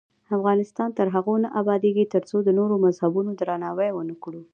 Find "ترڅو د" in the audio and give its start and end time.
2.13-2.49